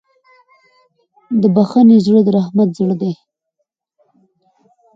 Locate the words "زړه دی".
2.79-3.13